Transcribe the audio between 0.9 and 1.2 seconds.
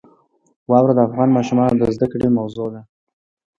د